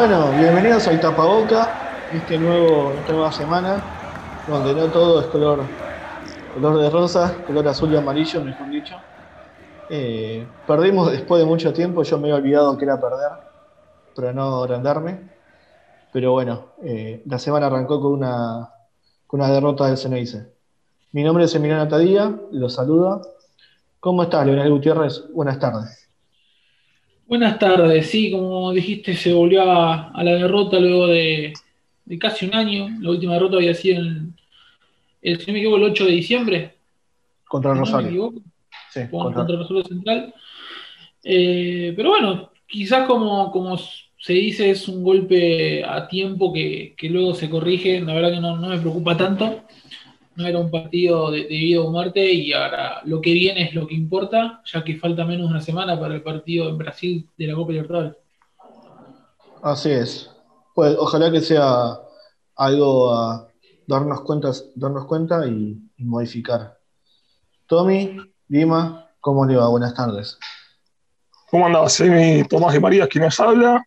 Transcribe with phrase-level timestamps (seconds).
[0.00, 1.68] Bueno, bienvenidos al Tapaboca,
[2.14, 3.84] este nuevo, esta nueva semana,
[4.48, 5.62] donde no todo es color,
[6.54, 8.94] color de rosa, color azul y amarillo, mejor dicho.
[9.90, 13.28] Eh, perdimos después de mucho tiempo, yo me había olvidado que era perder,
[14.16, 15.28] para no agrandarme.
[16.14, 18.70] Pero bueno, eh, la semana arrancó con una,
[19.26, 20.50] con una derrota del Ceneice.
[21.12, 23.20] Mi nombre es Emiliano Tadía, los saluda.
[24.00, 25.30] ¿Cómo estás, Leonel Gutiérrez?
[25.34, 25.99] Buenas tardes.
[27.30, 31.52] Buenas tardes, sí, como dijiste, se volvió a, la derrota luego de,
[32.18, 32.88] casi un año.
[32.98, 34.32] La última derrota había sido el,
[35.22, 36.74] el, si me equivoco, el 8 de diciembre.
[37.44, 38.32] Contra el Rosario.
[38.90, 39.42] sí, contra...
[39.48, 40.34] el Rosario Central.
[41.22, 47.36] Eh, pero bueno, quizás como, como se dice, es un golpe a tiempo que, luego
[47.36, 48.00] se corrige.
[48.00, 49.62] La verdad que no, no me preocupa tanto
[50.40, 53.86] no era un partido de, vida o muerte y ahora lo que viene es lo
[53.86, 57.46] que importa, ya que falta menos de una semana para el partido en Brasil de
[57.46, 58.16] la Copa Libertadores.
[59.62, 60.30] Así es.
[60.74, 61.98] Pues ojalá que sea
[62.56, 63.48] algo a
[63.86, 66.78] darnos, cuentas, darnos cuenta y, modificar.
[67.66, 68.16] Tommy,
[68.48, 69.68] Lima, ¿cómo le va?
[69.68, 70.38] Buenas tardes.
[71.50, 71.92] ¿Cómo andás?
[71.92, 73.84] Soy mi Tomás de María quien nos habla.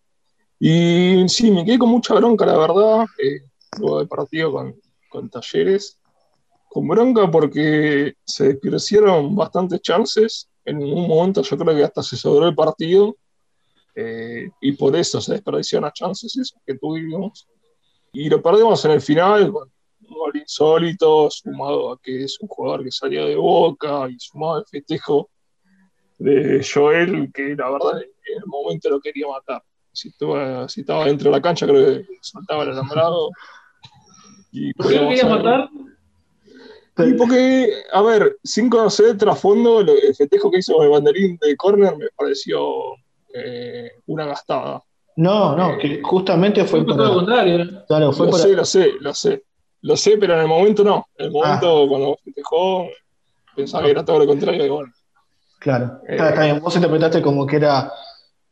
[0.60, 3.42] Y sí, me quedé con mucha bronca, la verdad, eh,
[3.80, 4.76] luego del partido con,
[5.10, 6.00] con Talleres
[6.74, 10.50] con bronca porque se desperdiciaron bastantes chances.
[10.66, 13.16] En un momento yo creo que hasta se sobró el partido
[13.96, 17.48] eh, y por eso se desperdiciaron las chances esas que tuvimos.
[18.12, 19.72] Y lo perdimos en el final con
[20.10, 24.56] un gol insólito, sumado a que es un jugador que salió de boca y sumado
[24.56, 25.30] al festejo
[26.18, 29.64] de Joel, que la verdad en el momento lo quería matar.
[29.92, 33.30] Si estaba, si estaba dentro de la cancha, creo que saltaba el alambrado.
[34.52, 35.70] Y ¿Por qué lo quería matar?
[36.98, 41.58] Y porque, a ver, sin conocer el trasfondo, el festejo que hizo el banderín de
[41.58, 42.96] corner me pareció
[43.34, 44.84] eh, una gastada.
[45.16, 47.84] No, no, que justamente fue por lo contrario.
[47.88, 49.44] Claro, fue lo sé, lo sé, lo sé.
[49.82, 51.08] Lo sé, pero en el momento no.
[51.18, 51.88] En el momento, ah.
[51.90, 52.88] cuando festejó,
[53.56, 54.66] pensaba que era todo lo contrario.
[54.66, 54.94] Y bueno.
[55.60, 56.60] Claro, eh, está, bien.
[56.60, 57.92] Vos interpretaste como que era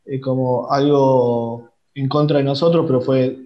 [0.05, 3.37] eh, como algo en contra de nosotros, pero fue.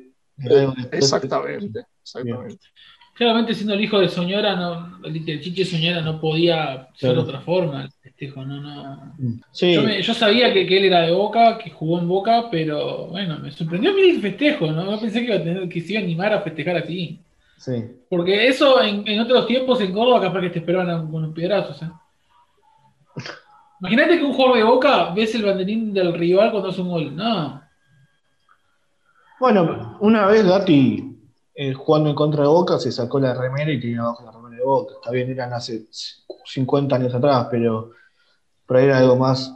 [0.92, 2.66] exactamente, exactamente.
[3.16, 7.40] Claramente siendo el hijo de Soñora, no, el, Chiche Soñora no podía ser de otra
[7.40, 9.14] forma el festejo, no, no.
[9.18, 9.40] Mm.
[10.02, 13.92] Yo, sabía que, él era de Boca, que jugó en Boca, pero bueno, me sorprendió
[13.92, 14.84] a mí el festejo, ¿no?
[14.84, 17.18] No pensé que iba a tener, que se iba a animar a festejar así.
[17.58, 17.86] Sí.
[18.10, 21.90] Porque eso en, otros tiempos en Córdoba capaz que te esperaban con los piedrazos, ¿eh?
[23.80, 27.16] Imagínate que un jugador de Boca ves el banderín del rival cuando hace un gol.
[27.16, 27.62] No.
[29.40, 31.15] Bueno, una vez Gatti
[31.56, 34.58] eh, jugando en contra de Boca se sacó la remera y tenía abajo la remera
[34.58, 34.96] de Boca.
[34.96, 35.86] Está bien, eran hace
[36.46, 37.92] 50 años atrás, pero
[38.66, 39.56] por ahí era algo más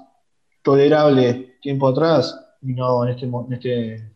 [0.64, 4.10] tolerable tiempo atrás y no en este, en este, este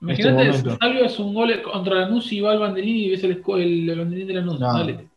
[0.00, 3.42] Imagínate, este Salvio es un gol contra Lanús y va al banderín y ves el,
[3.58, 4.60] el, banderín de Lanús.
[4.60, 4.72] No.
[4.72, 5.08] Dale.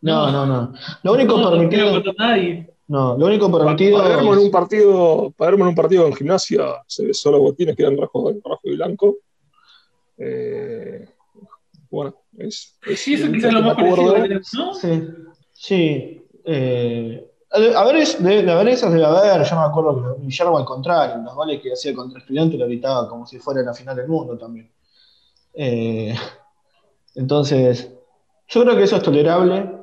[0.00, 0.72] No, no, no.
[1.02, 2.02] Lo único permitido.
[2.88, 3.98] No, lo único permitido.
[3.98, 7.98] Palermo en un partido, en un partido en gimnasia se ve solo botines que eran
[7.98, 9.16] rojo, rojo y blanco.
[10.22, 11.08] Eh,
[11.90, 14.16] bueno, es, sí, eso quizás lo más parecido
[14.52, 14.74] ¿no?
[14.74, 15.02] Sí,
[15.52, 16.22] sí.
[16.44, 20.64] Eh, a ver, de, de haber esas debe haber, yo me acuerdo que Guillermo al
[20.64, 24.06] contrario, los goles que hacía contra estudiantes lo gritaba como si fuera la final del
[24.06, 24.70] mundo también.
[25.54, 26.14] Eh,
[27.14, 27.92] entonces,
[28.46, 29.78] yo creo que eso es tolerable.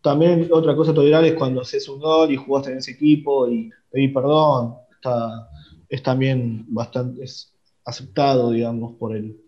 [0.00, 3.70] También otra cosa tolerable es cuando haces un gol y jugaste en ese equipo y
[3.90, 4.76] pedís perdón.
[4.90, 5.48] Está,
[5.88, 7.54] es también bastante es
[7.84, 9.41] aceptado, digamos, por el,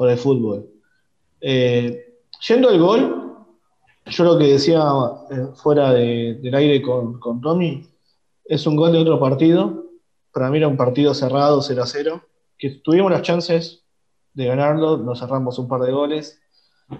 [0.00, 0.66] por el fútbol.
[1.42, 2.14] Eh,
[2.48, 3.36] yendo al gol,
[4.06, 4.82] yo lo que decía
[5.30, 7.86] eh, fuera del aire con, con Tommy,
[8.46, 9.90] es un gol de otro partido.
[10.32, 12.22] Para mí era un partido cerrado, 0 a 0,
[12.56, 13.84] que tuvimos las chances
[14.32, 16.40] de ganarlo, nos cerramos un par de goles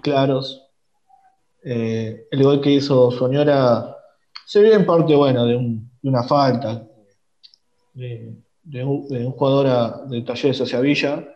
[0.03, 0.61] claros.
[1.63, 3.97] Eh, el gol que hizo Soñora
[4.45, 6.87] se ve en parte, bueno, de, una falta
[7.95, 8.35] de,
[8.85, 11.27] un, jugador de Talleres hacia Villa,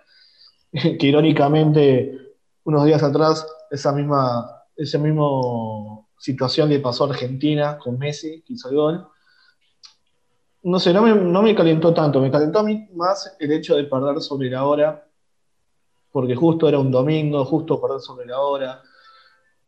[1.00, 2.33] que irónicamente
[2.66, 8.54] unos días atrás esa misma, esa misma situación le pasó a Argentina con Messi, que
[8.54, 9.07] hizo el gol.
[10.63, 13.75] No sé, no me, no me calentó tanto, me calentó a mí más el hecho
[13.75, 15.07] de perder sobre la hora,
[16.12, 18.81] porque justo era un domingo, justo perder sobre la hora.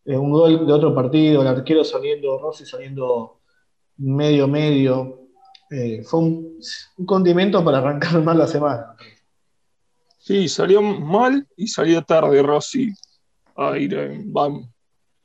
[0.04, 3.42] Eh, un gol de otro partido, el arquero saliendo, Rossi saliendo
[3.98, 5.28] medio medio.
[5.70, 6.60] Eh, fue un,
[6.98, 8.96] un condimento para arrancar mal la semana.
[10.28, 12.92] Sí, salió mal y salió tarde Rossi
[13.56, 14.34] a ir en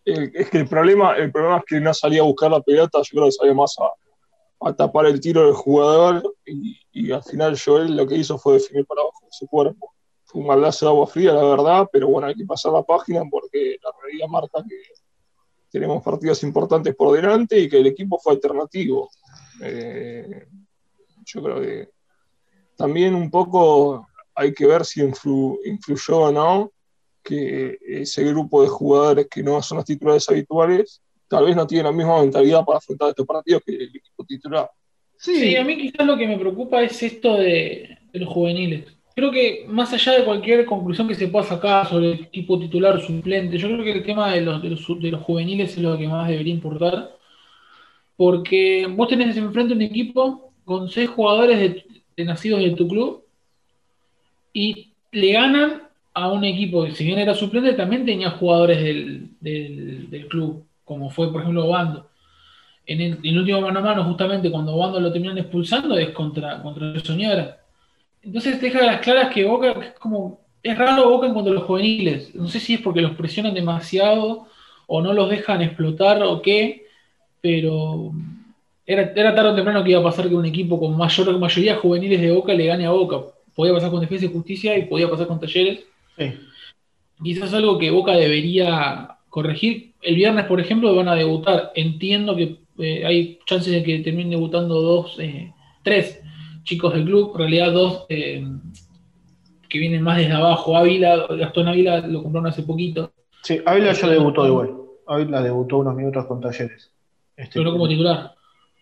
[0.05, 3.11] Es que el problema, el problema es que no salía a buscar la pelota, yo
[3.11, 3.75] creo que salió más
[4.61, 8.87] a, tapar el tiro del jugador y, al final Joel lo que hizo fue definir
[8.87, 9.93] para abajo de su cuerpo.
[10.23, 13.25] fue un baldazo de agua fría, la verdad, pero bueno, hay que pasar la página
[13.29, 14.83] porque la realidad marca que
[15.69, 19.11] tenemos partidos importantes por delante y que el equipo fue alternativo.
[19.63, 20.47] Eh,
[21.25, 21.89] yo creo que
[22.77, 26.73] también un poco hay que ver si influyó o no
[27.23, 31.87] que ese grupo de jugadores que no son los titulares habituales tal vez no tienen
[31.87, 34.71] la misma mentalidad para afrontar estos partidos que el equipo titular.
[35.17, 38.87] Sí, a mí quizás lo que me preocupa es esto de, los juveniles.
[39.15, 43.01] Creo que más allá de cualquier conclusión que se pueda sacar sobre el tipo titular
[43.01, 46.29] suplente, yo creo que el tema de los, de los, juveniles es lo que más
[46.29, 47.17] debería importar.
[48.17, 51.85] Porque vos tenés enfrente un equipo con seis jugadores
[52.17, 53.25] de, nacidos de tu club
[54.53, 55.83] y le ganan
[56.15, 61.11] a un equipo que si bien era suplente también tenía jugadores del, del club, como
[61.11, 62.09] fue por ejemplo Bando
[62.87, 66.93] en el, último mano a mano, justamente cuando Wando lo terminan expulsando, es contra, contra
[66.93, 67.59] el Soñara.
[68.23, 70.41] Entonces deja las claras que Boca es como.
[70.63, 72.35] Es raro Boca en cuanto a los juveniles.
[72.35, 74.47] No sé si es porque los presionan demasiado
[74.87, 76.87] o no los dejan explotar o qué,
[77.41, 78.13] pero
[78.87, 81.77] era, era tarde o temprano que iba a pasar que un equipo con mayor mayoría
[81.77, 83.17] juveniles de Boca le gane a Boca.
[83.55, 85.85] Podía pasar con Defensa y Justicia y podía pasar con Talleres.
[86.17, 86.33] Sí.
[87.23, 89.93] Quizás algo que Boca debería corregir.
[90.03, 91.73] El viernes, por ejemplo, van a debutar.
[91.75, 95.53] Entiendo que eh, hay chances de que terminen debutando dos, eh,
[95.83, 96.21] tres
[96.65, 98.45] chicos del club, en realidad dos eh,
[99.69, 100.77] que vienen más desde abajo.
[100.77, 103.13] Ávila, Gastón Ávila lo compraron hace poquito.
[103.43, 104.75] Sí, Ávila ya debutó igual.
[105.07, 106.91] Ávila debutó unos minutos con Talleres.
[107.37, 108.35] Este, Pero no como titular.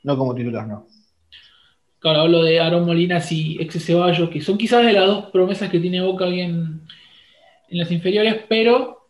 [0.03, 0.87] No como titular, no.
[2.01, 5.71] Claro, hablo de Aaron Molinas y Ex Ceballos, que son quizás de las dos promesas
[5.71, 6.81] que tiene Boca bien
[7.69, 9.07] en las inferiores, pero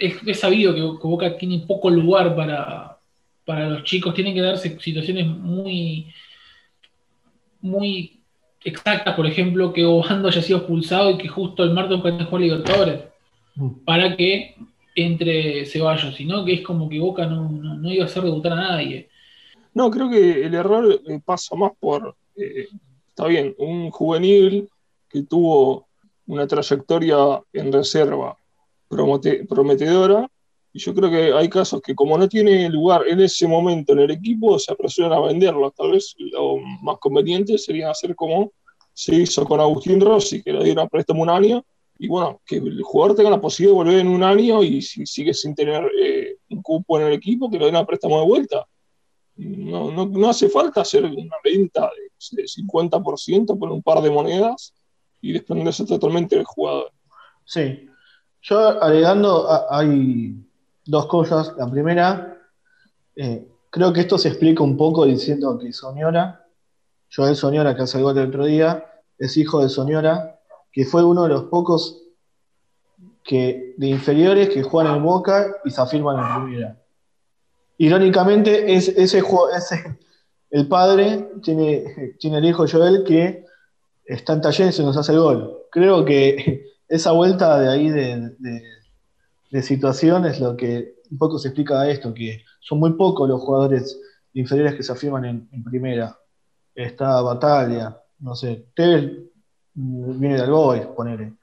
[0.00, 2.98] es, sabido que Boca tiene poco lugar para,
[3.44, 6.06] para los chicos, tienen que darse situaciones muy,
[7.60, 8.20] muy
[8.64, 12.40] exactas, por ejemplo, que Obando haya sido expulsado y que justo el martes puede jugar
[12.40, 13.00] Libertadores,
[13.56, 13.70] mm.
[13.84, 14.54] para que
[14.94, 19.08] entre Ceballos, sino que es como que Boca no, iba a hacer debutar a nadie.
[19.74, 22.66] No, creo que el error eh, pasa más por, eh,
[23.08, 24.68] está bien, un juvenil
[25.08, 25.88] que tuvo
[26.26, 28.36] una trayectoria en reserva
[28.88, 30.28] prometedora,
[30.72, 34.00] y yo creo que hay casos que como no tiene lugar en ese momento en
[34.00, 35.70] el equipo, se apresuran a venderlo.
[35.72, 38.52] Tal vez lo más conveniente sería hacer como
[38.92, 41.64] se hizo con Agustín Rossi, que le dieron préstamo un año,
[41.98, 45.04] y bueno, que el jugador tenga la posibilidad de volver en un año y si
[45.06, 48.26] sigue sin tener eh, un cupo en el equipo, que lo den a préstamo de
[48.26, 48.66] vuelta.
[49.40, 54.74] No, no, no hace falta hacer una venta de, 50% por un par de monedas
[55.22, 56.92] y desprenderse totalmente del jugador.
[57.44, 57.88] Sí.
[58.42, 60.34] Yo agregando, hay
[60.84, 61.54] dos cosas.
[61.56, 62.38] La primera,
[63.16, 66.46] eh, creo que esto se explica un poco diciendo que Soñora,
[67.14, 68.84] Joel Soñora, que hace el gol el otro día,
[69.18, 70.38] es hijo de Soñora,
[70.70, 72.02] que fue uno de los pocos
[73.24, 76.79] que, de inferiores que juegan en Boca y se afirman en primera.
[77.80, 79.22] Irónicamente, es, ese,
[79.56, 79.98] ese,
[80.50, 83.44] el padre tiene, tiene el hijo Joel que
[84.04, 85.58] está en talleres y nos hace el gol.
[85.70, 88.32] Creo que esa vuelta de ahí de
[89.50, 93.28] de situación es lo que un poco se explica a esto, que son muy pocos
[93.28, 94.00] los jugadores
[94.32, 96.16] inferiores que se afirman en, primera.
[96.74, 99.10] Está Batalla, no sé, Tevez
[99.74, 101.34] viene de Albois, ponele.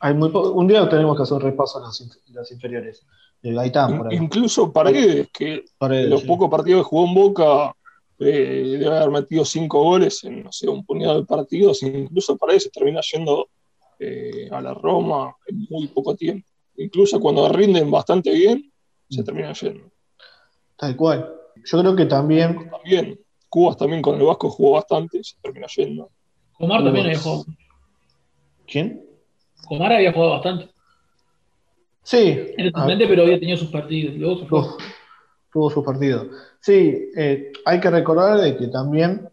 [0.00, 3.04] Hay muy un día tenemos que hacer un repaso a las, inferiores.
[3.42, 4.16] De Gaitán, por ahí.
[4.16, 7.76] Incluso Paredes, que los pocos partidos que jugó en Boca
[8.18, 11.82] eh, debe haber metido cinco goles en, no sé, un puñado de partidos.
[11.82, 13.48] Incluso Paredes se termina yendo
[13.98, 16.46] eh, a la Roma en muy poco tiempo
[16.78, 18.72] incluso cuando rinden bastante bien,
[19.10, 19.90] se terminan yendo.
[20.76, 21.34] Tal cual.
[21.64, 22.70] Yo creo que también.
[22.70, 23.20] También.
[23.48, 26.10] Cubas también con el Vasco jugó bastante, se termina yendo.
[26.52, 27.46] Comar también había jugado.
[28.66, 29.02] ¿Quién?
[29.66, 30.68] Comar había jugado bastante.
[32.08, 32.54] Sí.
[32.56, 34.14] Exactamente, pero había tenido sus partidos.
[35.52, 36.28] tuvo sus partidos.
[36.60, 39.28] Sí, eh, hay que recordar de que también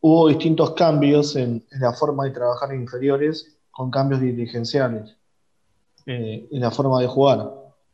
[0.00, 5.16] hubo distintos cambios en, en, la forma de trabajar en inferiores con cambios dirigenciales.
[6.06, 7.50] Eh, en la forma de jugar.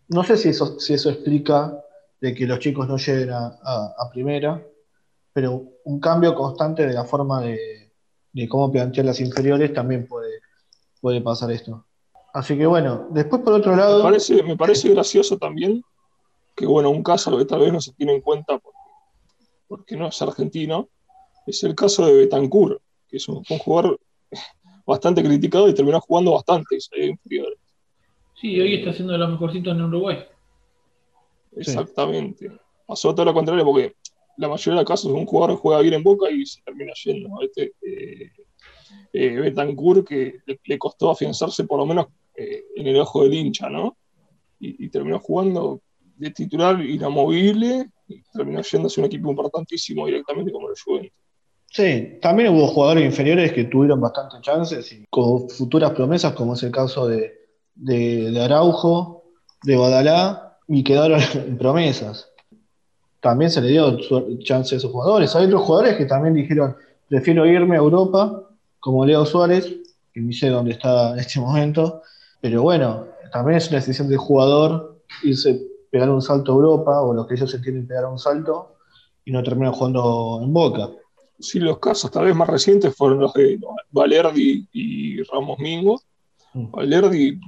[0.09, 1.80] No sé si eso, si eso explica
[2.21, 4.61] de que los chicos no lleguen a, primera,
[5.33, 7.92] pero un cambio constante de la forma de,
[8.49, 10.40] cómo plantear las inferiores también puede,
[11.00, 11.87] puede pasar esto.
[12.33, 13.99] Así que bueno, después por otro lado...
[13.99, 15.83] Me parece, me parece gracioso también
[16.61, 18.61] que bueno, un caso que tal vez no se tiene en cuenta
[19.67, 20.89] porque, no es argentino,
[21.47, 23.99] es el caso de Betancourt, que es un, jugador
[24.87, 27.59] bastante criticado y terminó jugando bastante inferiores.
[28.35, 30.19] Sí, hoy está siendo de los mejorcitos en Uruguay.
[31.57, 32.51] Exactamente.
[32.87, 33.95] Pasó todo lo contrario porque
[34.37, 37.41] la mayoría de los casos un jugador juega bien en Boca y se termina yendo.
[37.43, 38.31] Este, eh,
[39.13, 42.07] eh, Betancourt que le, costó afianzarse por lo menos
[42.37, 43.97] eh, en el ojo del hincha, ¿no?
[44.59, 45.81] Y, terminó jugando
[46.17, 51.13] de titular inamovible y terminó yéndose un equipo importantísimo directamente como el Juventus.
[51.73, 56.63] Sí, también hubo jugadores inferiores que tuvieron bastantes chances y con futuras promesas, como es
[56.65, 57.33] el caso de,
[57.75, 59.25] de, Araujo,
[59.63, 62.29] de Badalá, y quedaron en promesas.
[63.21, 63.99] También se le dio
[64.41, 65.35] chance a esos jugadores.
[65.37, 66.77] Hay otros jugadores que también dijeron,
[67.09, 68.50] prefiero irme a Europa,
[68.81, 69.67] como Leo Suárez,
[70.13, 72.03] que ni sé dónde está en este momento,
[72.41, 77.13] pero bueno, también es una decisión del jugador irse pegar un salto a Europa, o
[77.13, 78.77] lo que ellos entienden pegar un salto,
[79.25, 80.89] y no terminan jugando en Boca.
[81.39, 83.59] Sí, los casos tal vez más recientes fueron los de
[83.91, 86.01] Valerdi y Ramos Mingo.
[86.55, 86.71] Mm.
[86.71, 87.41] Valerdi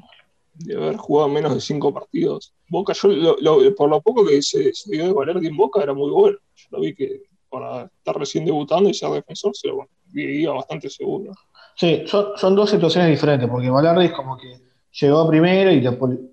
[0.55, 2.55] de haber jugado menos de cinco partidos.
[2.69, 3.37] Boca, yo
[3.77, 6.39] por lo poco que se, dio de Valerdi en Boca era muy bueno.
[6.57, 10.88] Yo lo vi que para estar recién debutando y ser defensor se lo veía bastante
[10.88, 11.32] seguro.
[11.76, 14.52] Sí, son, dos situaciones diferentes, porque Valerdi es como que
[15.00, 15.80] llegó a primera y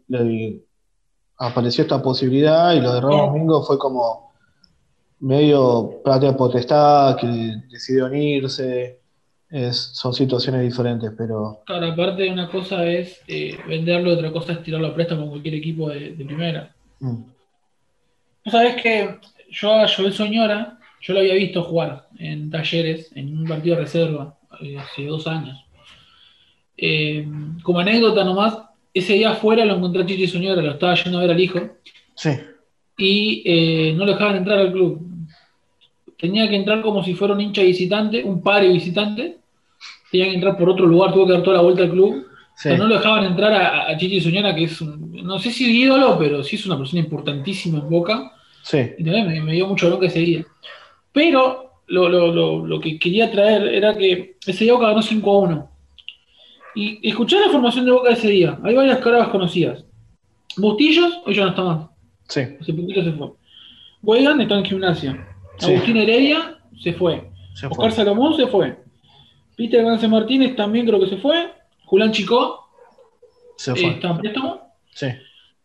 [0.07, 0.61] le,
[1.37, 4.33] apareció esta posibilidad y lo de Ramos Mingo fue como
[5.19, 7.27] medio de potestad, que
[7.69, 8.99] decidieron irse.
[9.71, 11.61] son situaciones diferentes, pero.
[11.65, 15.55] Claro, aparte una cosa es eh, venderlo, otra cosa es tirarlo a préstamo con cualquier
[15.55, 16.73] equipo de, primera.
[16.99, 17.23] Mm.
[18.45, 19.19] sabes que
[19.51, 23.83] yo a Joel Soñora, yo lo había visto jugar en talleres, en un partido de
[23.83, 25.57] reserva, eh, hace dos años.
[26.77, 27.27] Eh,
[27.63, 28.57] como anécdota nomás,
[28.93, 31.59] ese día afuera lo encontré a Chichi Soñora, lo estaba yendo a ver al hijo.
[32.15, 32.31] Sí.
[32.97, 35.09] Y no lo dejaban entrar al club
[36.19, 39.37] tenía que entrar como si fuera un hincha visitante, un padre visitante,
[40.11, 42.27] tenía que entrar por otro lugar, tuvo que dar toda la vuelta al club.
[42.65, 46.43] no lo dejaban entrar a, Chichi Soñora, que es, un, no sé si ídolo, pero
[46.43, 48.33] sí es una persona importantísima en Boca.
[48.63, 48.79] Sí.
[48.97, 50.45] Y también me, dio mucho bronca ese día.
[51.11, 55.69] Pero lo, que quería traer era que ese día Boca ganó 5 a 1.
[56.75, 58.59] Y escuché la formación de Boca ese día.
[58.63, 59.83] Hay varias caras conocidas.
[60.57, 61.89] Bustillos, hoy ya no está más.
[62.27, 62.41] Sí.
[62.59, 63.31] Hace poquito se fue.
[64.03, 65.27] Weigand está en gimnasia.
[65.61, 67.29] Agustín Heredia se fue.
[67.69, 68.77] Oscar Salomón se fue.
[69.57, 71.51] Peter Gance Martínez también creo que se fue.
[71.85, 72.69] Julián Chico
[73.57, 73.89] se fue.
[73.89, 74.61] está en préstamo.
[74.93, 75.07] Sí.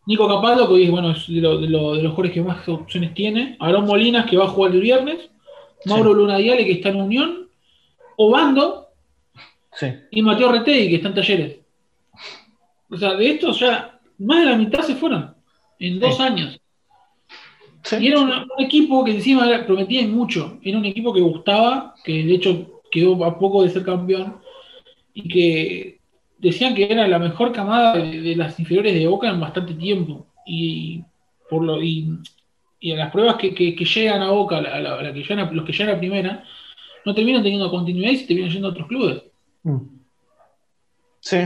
[0.07, 3.57] Nico Capaldo, que hoy es bueno, de, de, los jugadores que más opciones tiene.
[3.61, 5.31] Aarón Molinas, que va a jugar el viernes.
[5.87, 7.49] Mauro Luna Diale, que está en Unión.
[8.17, 8.89] Obando.
[9.73, 9.87] Sí.
[10.11, 11.59] Y Mateo Retei, que está en Talleres.
[12.91, 15.35] O sea, de estos ya más de la mitad se fueron
[15.79, 16.61] en dos años.
[18.01, 20.59] Y era un, equipo que encima prometía mucho.
[20.63, 24.39] Era un equipo que gustaba, que de hecho quedó a poco de ser campeón.
[25.13, 26.01] Y que
[26.39, 30.27] decían que era la mejor camada de, las inferiores de Boca en bastante tiempo.
[30.47, 31.03] Y
[31.51, 32.09] por lo y,
[32.83, 36.45] a las pruebas que, llegan a Boca, la, que llegan los que llegan a primera,
[37.05, 39.23] no terminan teniendo continuidad y se terminan yendo a otros clubes.
[39.63, 39.79] Mm.
[41.21, 41.39] Sí,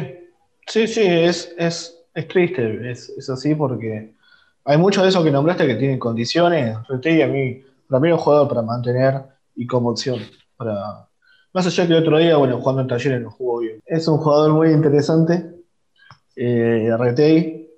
[0.67, 4.13] sí, sí, es, es, es triste, es, es así porque
[4.65, 6.77] hay muchos de esos que nombraste que tienen condiciones.
[6.89, 9.23] Retey a mí, para mí es un jugador para mantener
[9.57, 10.21] y como opción.
[10.57, 11.09] Para...
[11.55, 13.81] Más allá que el otro día, bueno, jugando en talleres no jugó bien.
[13.87, 15.55] Es un jugador muy interesante.
[16.37, 17.71] Eh, Retey.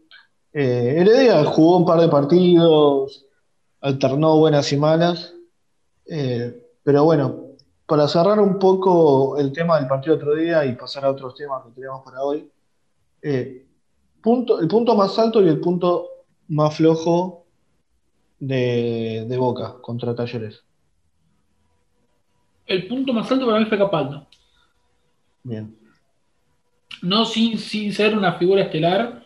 [0.52, 3.25] Eh, Heredia jugó un par de partidos,
[3.80, 5.34] alternó buenas y malas.
[6.06, 7.50] Eh, pero bueno,
[7.87, 11.64] para cerrar un poco el tema del partido otro día y pasar a otros temas
[11.64, 12.49] que tenemos para hoy,
[13.22, 13.66] eh,
[14.22, 16.08] punto, el punto más alto y el punto
[16.49, 17.46] más flojo
[18.38, 20.62] de, Boca contra Talleres?
[22.66, 24.26] El punto más alto para mí fue Capaldo.
[25.42, 25.76] Bien.
[27.02, 29.25] No sin, sin ser una figura estelar.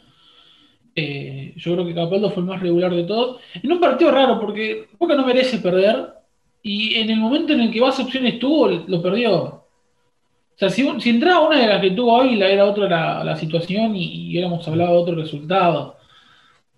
[0.97, 3.41] Eh, yo creo que Capaldo fue el más regular de todos.
[3.63, 6.13] En un partido raro, porque Boca no merece perder.
[6.63, 9.65] Y en el momento en el que más opciones tuvo, lo perdió.
[10.55, 13.97] O sea, si, entraba una de las que tuvo hoy, la era otra la, situación
[13.97, 15.97] y, y, hubiéramos hablado de otro resultado.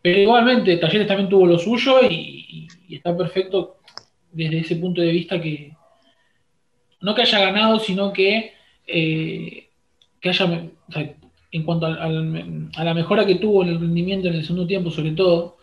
[0.01, 3.79] Pero igualmente, Talleres también tuvo lo suyo y, está perfecto
[4.33, 5.73] desde ese punto de vista que
[7.01, 8.53] no que haya ganado, sino que,
[8.87, 9.69] eh,
[10.21, 10.69] que haya,
[11.53, 15.12] en cuanto a, la mejora que tuvo en el rendimiento en el segundo tiempo, sobre
[15.12, 15.57] todo,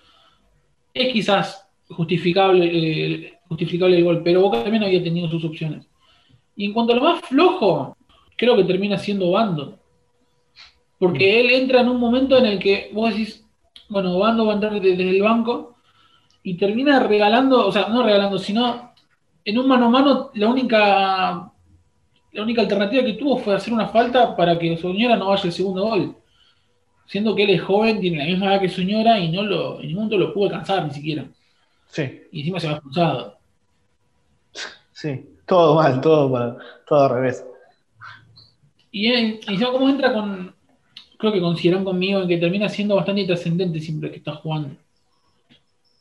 [0.94, 5.88] es quizás justificable, eh, justificable el gol, pero Boca también había tenido sus opciones.
[6.56, 7.98] Y en cuanto a lo más flojo,
[8.36, 9.80] creo que termina siendo Bando.
[11.00, 13.46] Porque él entra en un momento en el que vos decís,
[13.90, 15.75] bueno, Bando va a entrar desde, el banco
[16.44, 18.94] y termina regalando, o sea, no regalando, sino
[19.46, 21.53] en un mano a mano, la única,
[22.34, 25.52] la única alternativa que tuvo fue hacer una falta para que Soñora no vaya el
[25.52, 26.16] segundo gol.
[27.06, 29.88] Siendo que él es joven, tiene la misma edad que Soñora y no lo, en
[29.88, 31.25] ningún momento lo pudo alcanzar ni siquiera.
[31.88, 32.24] Sí.
[32.32, 33.38] Y encima se va expulsado.
[34.92, 37.46] Sí, todo mal, todo mal, todo al revés.
[38.92, 40.56] Y encima, ¿cómo entra con.
[41.18, 44.70] Creo que consideran conmigo en que termina siendo bastante trascendente siempre que está jugando.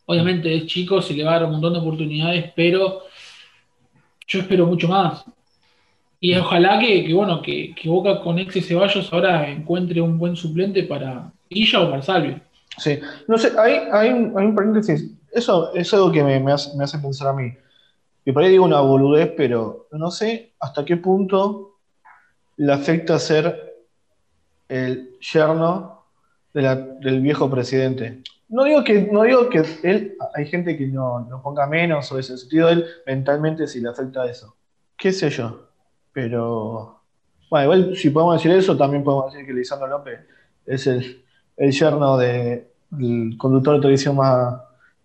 [0.06, 3.02] Obviamente es chico, se le va a dar un montón de oportunidades, pero
[4.26, 5.24] yo espero mucho más.
[6.24, 11.32] Y ojalá que, bueno, que, Boca con ex Ceballos ahora encuentre un buen suplente para
[11.50, 12.40] Guilla o para Salvio.
[12.78, 15.10] Sí, no sé, hay, hay, un, hay un paréntesis.
[15.32, 17.52] Eso es algo que me, hace, me hace pensar a mí.
[18.24, 21.80] Y por ahí digo una boludez, pero no sé hasta qué punto
[22.56, 23.82] le afecta ser
[24.68, 26.04] el yerno
[26.54, 28.22] del viejo presidente.
[28.48, 32.18] No digo que, no digo que él, hay gente que no, no ponga menos o
[32.20, 34.54] ese sentido él mentalmente si le afecta eso.
[34.96, 35.71] ¿Qué sé yo?
[36.12, 37.00] Pero,
[37.50, 40.20] bueno, igual si podemos decir eso, también podemos decir que Lisandro López
[40.66, 41.22] es el,
[41.56, 44.60] el yerno del conductor de televisión más,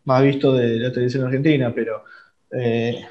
[0.05, 2.03] más visto de la televisión argentina, pero
[2.51, 3.05] eh,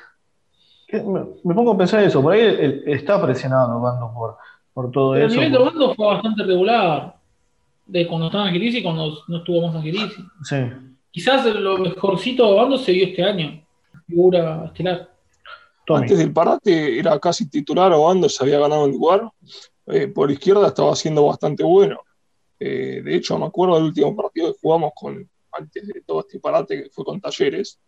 [0.93, 4.37] me, pongo a pensar eso, por ahí está presionado Bando por,
[4.73, 5.27] por todo eso.
[5.27, 7.17] El nivel de Bando fue bastante regular,
[7.87, 10.23] de cuando estaba Angelisi y cuando no estuvo más Angelisi.
[10.43, 10.57] Sí.
[11.11, 13.63] Quizás lo mejorcito de Bando se vio este año,
[14.07, 15.09] figura estelar.
[15.89, 19.31] Antes del parate era casi titular, Bando se había ganado el lugar.
[19.87, 22.01] Eh, por izquierda estaba siendo bastante bueno.
[22.59, 26.41] Eh, de hecho, me acuerdo del último partido que jugamos con, antes de todo este
[26.41, 27.79] parate, que fue con Talleres.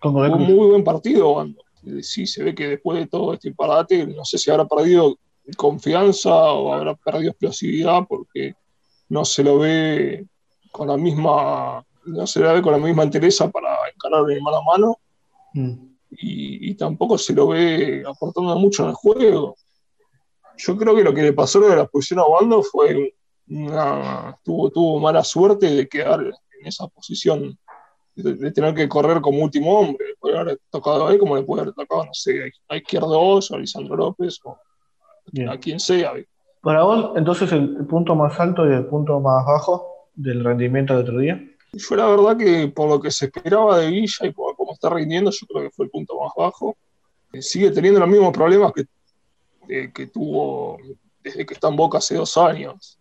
[0.00, 1.62] fue un muy buen partido, Bando.
[1.86, 5.16] Eh, sí, se ve que después de todo este parate, no sé si habrá perdido
[5.56, 8.54] confianza o habrá perdido explosividad porque
[9.08, 10.26] no se lo ve
[10.70, 14.56] con la misma, no se lo ve con la misma entereza para encarar en mano
[14.58, 14.98] a mano.
[15.54, 15.89] Mm.
[16.10, 19.56] Y, tampoco se lo ve aportando mucho en el juego.
[20.56, 23.14] Yo creo que lo que le pasó de la posición a Bando fue
[24.42, 27.58] tuvo, tuvo mala suerte de quedar en esa posición,
[28.14, 30.04] de, tener que correr como último hombre.
[30.18, 33.54] Puede haber tocado a él como le puede haber tocado, no sé, a Izquierdos o
[33.54, 34.56] a Lisandro López o
[35.48, 36.12] a quien sea.
[36.62, 41.00] Para vos, entonces, el, punto más alto y el punto más bajo del rendimiento de
[41.00, 41.42] otro día.
[41.72, 44.49] Yo la verdad que por lo que se esperaba de Villa y por
[44.80, 46.76] está rindiendo, yo creo que fue el punto más bajo.
[47.32, 48.86] Eh, sigue teniendo los mismos problemas que,
[49.68, 50.78] eh, que tuvo
[51.22, 52.98] desde que está en Boca hace dos años.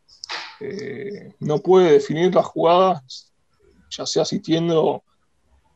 [0.59, 3.31] Eh, no puede definir las jugadas,
[3.89, 5.03] ya sea asistiendo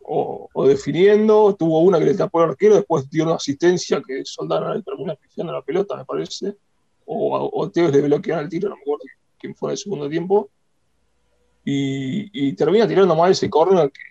[0.01, 1.55] o, definiendo.
[1.55, 5.15] Tuvo una que le tapó el arquero, después dio una asistencia que Soldana le termina
[5.15, 6.55] pifiando la pelota, me parece.
[7.05, 9.03] O, o Tevez le bloquearon el tiro, no me acuerdo
[9.39, 10.49] quién fue en el segundo tiempo.
[11.65, 14.01] Y, termina tirando mal ese corner que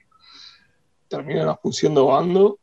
[1.17, 2.59] termina expulsión bando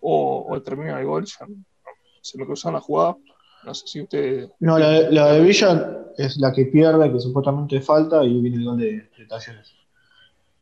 [0.00, 3.16] o, o termina el gol, se me cruzan la jugada.
[3.64, 4.48] No sé si usted.
[4.60, 8.78] No, la, de Villa es la que pierde, que supuestamente falta, y viene el gol
[8.78, 9.74] de, Talleres.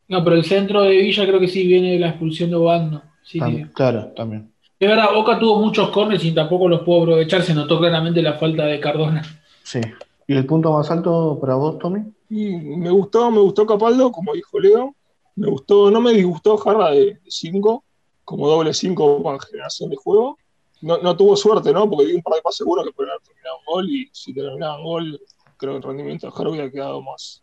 [0.09, 3.03] No, pero el centro de Villa creo que sí viene la expulsión de Obando.
[3.25, 3.41] Sí,
[3.75, 4.53] claro, también.
[4.79, 8.35] Es verdad, Boca tuvo muchos corners y tampoco los pudo aprovechar, se notó claramente la
[8.35, 9.23] falta de Cardona.
[9.63, 9.81] Sí.
[10.27, 12.01] ¿Y el punto más alto para vos, Tommy?
[12.29, 14.95] Y me gustó, me gustó Capaldo, como dijo Leo.
[15.37, 17.85] Me gustó, no me disgustó Jarra de 5,
[18.25, 20.37] como doble 5 para generación de juego
[20.83, 21.89] no, no, tuvo suerte, ¿no?
[21.89, 24.35] Porque dio un par de pases seguros que podrían haber terminado un gol y si
[24.35, 25.21] terminaban gol,
[25.57, 27.43] creo que el rendimiento de Jaro hubiera quedado más,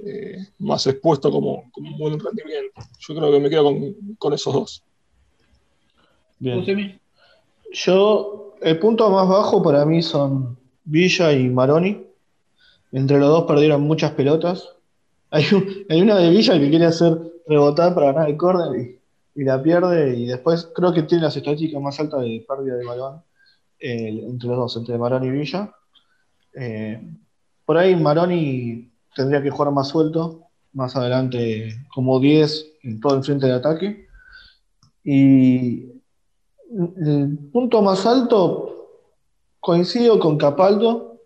[0.00, 2.82] eh, más expuesto como, como, un buen rendimiento.
[3.00, 4.82] Yo creo que me quedo con, con esos dos.
[6.38, 7.00] Bien.
[7.72, 12.06] Yo, el punto más bajo para mí son Villa y Maroni.
[12.92, 14.74] Entre los dos perdieron muchas pelotas.
[15.34, 17.18] Hay, una de Villa que quiere hacer
[17.48, 19.00] rebotar para ganar el córner
[19.34, 22.84] y la pierde y después creo que tiene las estadísticas más altas de pérdida de
[22.84, 23.20] balón
[23.80, 25.74] entre los dos, entre Maroni y Villa.
[26.54, 27.02] Eh,
[27.64, 33.24] por ahí Maroni tendría que jugar más suelto, más adelante como 10 en todo el
[33.24, 34.06] frente de ataque.
[35.02, 36.00] Y
[36.70, 38.88] el punto más alto
[39.58, 41.18] coincido con Capaldo.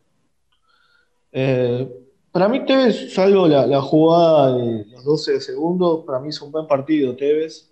[1.31, 1.98] Eh,
[2.33, 6.67] para mí Tevez, salvo la, jugada de los 12 segundos, para mí es un buen
[6.67, 7.71] partido Tevez.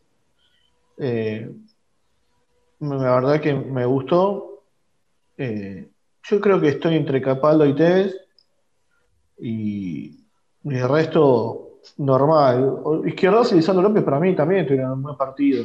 [0.99, 1.51] Eh,
[2.81, 4.63] la verdad que me gustó.
[5.37, 5.89] Eh,
[6.29, 8.17] yo creo que estoy entre Capaldo y Tevez.
[9.39, 10.25] Y,
[10.65, 12.83] el resto, normal.
[13.07, 15.65] Izquierdos y Lisandro López para mí también tuvieron un buen partido.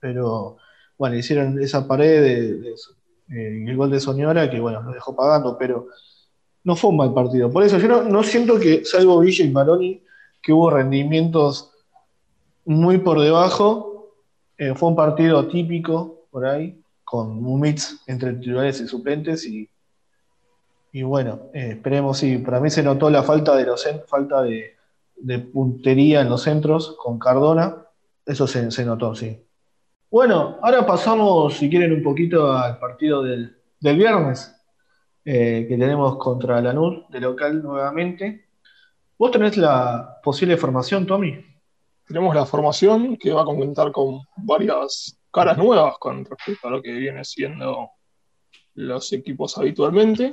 [0.00, 0.56] Pero
[0.98, 2.74] bueno, hicieron esa pared de,
[3.30, 5.86] eh, el gol de Soñora que bueno, lo dejó pagando, pero
[6.64, 7.50] no fue un mal partido.
[7.50, 10.02] Por eso yo no, siento que, salvo Villa y Maroni,
[10.42, 11.72] que hubo rendimientos
[12.64, 13.90] muy por debajo
[14.60, 19.68] eh, fue un partido típico por ahí, con un mix entre titulares y suplentes y,
[20.92, 24.76] y bueno, eh, esperemos, sí, para mí se notó la falta de, los, falta de,
[25.52, 27.86] puntería en los centros con Cardona,
[28.26, 29.42] eso se, notó, sí.
[30.10, 34.54] Bueno, ahora pasamos, si quieren, un poquito al partido del, viernes.
[35.24, 38.46] Eh, que tenemos contra Lanús de local nuevamente.
[39.18, 41.44] ¿Vos tenés la posible formación, Tommy?
[42.06, 46.82] Tenemos la formación que va a contar con varias caras nuevas con respecto a lo
[46.82, 47.90] que viene siendo
[48.74, 50.30] los equipos habitualmente.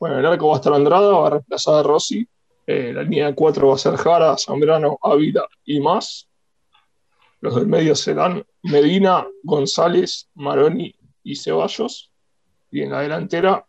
[0.00, 2.26] Bueno, el arco va a estar Andrada, va a reemplazar a Rossi.
[2.66, 6.28] Eh, la línea de cuatro va a ser Jara, Zambrano, Ávila y más.
[7.40, 12.10] Los del medio serán Medina, González, Maroni y Ceballos.
[12.70, 13.66] Y en la delantera,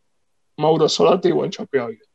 [0.57, 2.05] Mauro Solate y Guanchape Ávila.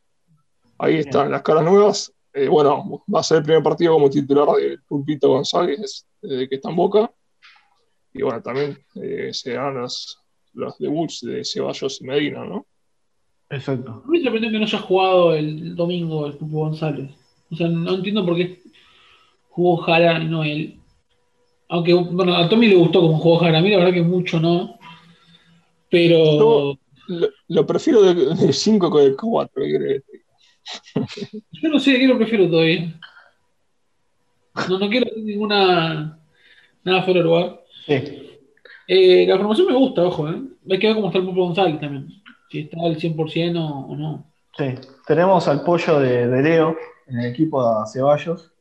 [0.77, 2.13] Ahí están las caras nuevas.
[2.33, 6.55] Eh, bueno, va a ser el primer partido como titular de Pulpito González desde que
[6.55, 7.11] está en Boca.
[8.13, 10.19] Y bueno, también eh, serán los,
[10.53, 12.65] los debuts de Ceballos y Medina, ¿no?
[13.49, 14.03] Exacto.
[14.05, 17.11] A mí me sorprende que no haya jugado el domingo el Pulpo González.
[17.51, 18.61] O sea, no entiendo por qué
[19.49, 20.79] jugó Jara y no él.
[21.67, 24.39] Aunque, bueno, a Tommy le gustó como jugó Jara, a mí la verdad que mucho
[24.39, 24.77] no.
[25.89, 26.77] Pero.
[27.09, 29.63] Lo, lo prefiero de 5 con el 4.
[31.51, 32.99] Yo no sé de qué lo prefiero todavía.
[34.69, 36.19] No, no quiero hacer ninguna.
[36.83, 37.63] Nada fuera de lugar.
[37.85, 38.39] Sí.
[38.87, 40.41] Eh, la formación me gusta, ojo, ¿eh?
[40.69, 42.07] Hay que ver cómo está el Pulpo González también.
[42.49, 44.31] Si está al 100% o, o no.
[44.57, 44.65] Sí.
[45.05, 46.75] Tenemos al pollo de, de Leo
[47.07, 48.51] en el equipo a Ceballos,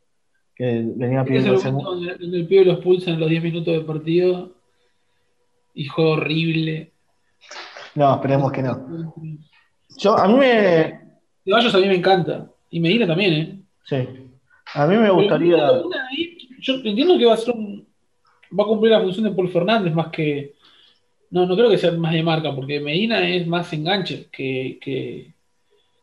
[0.55, 3.85] que venía pidiendo el donde, donde el pibe lo expulsan en los 10 minutos del
[3.85, 4.55] partido.
[5.75, 6.93] Y juega horrible.
[7.99, 9.15] No, esperemos que no.
[9.99, 11.01] Yo, a mí me.
[11.45, 12.49] Ceballos a mí me encanta.
[12.71, 13.59] Y Medina también, ¿eh?
[13.85, 13.97] Sí.
[14.75, 15.67] A mí me gustaría.
[15.67, 17.87] Ahí, yo entiendo que va a ser un.
[18.59, 20.55] Va a cumplir la función de Paul Fernández más que.
[21.31, 25.35] No, no creo que sea más de marca, porque Medina es más enganche que, que,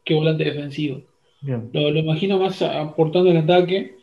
[0.03, 1.01] que volante defensivo.
[1.41, 1.69] Bien.
[1.73, 3.95] Lo, lo imagino más aportando el ataque.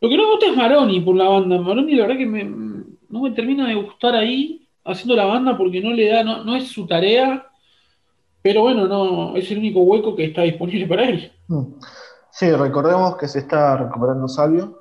[0.00, 1.58] Lo que no me gusta es Maroni por la banda.
[1.60, 5.80] Maroni, la verdad que me- no me termina de gustar ahí haciendo la banda porque
[5.80, 7.46] no le da, no, no es su tarea.
[8.42, 11.32] Pero bueno, no, es el único hueco que está disponible para él.
[11.48, 11.74] Mm.
[12.30, 14.78] Sí, recordemos que se está recuperando Salvio.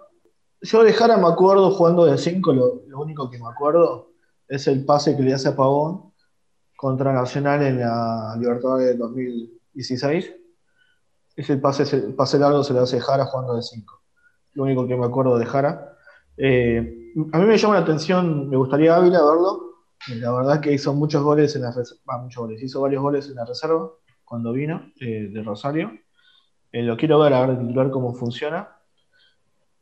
[0.61, 4.11] Yo de Jara me acuerdo jugando de 5, lo, lo único que me acuerdo
[4.47, 6.13] es el pase que le hace a Pavón
[6.75, 10.35] contra Nacional en la Libertadores del 2016.
[11.35, 14.01] Ese pase, ese pase largo se lo hace Jara jugando de 5.
[14.53, 15.97] Lo único que me acuerdo de Jara.
[16.37, 19.68] Eh, a mí me llama la atención, me gustaría Ávila verlo.
[20.07, 23.35] La verdad que hizo muchos goles en la reserva, muchos goles, hizo varios goles en
[23.35, 23.91] la reserva
[24.23, 25.91] cuando vino eh, de Rosario.
[26.71, 28.69] Eh, lo quiero ver, a ver, ver cómo funciona.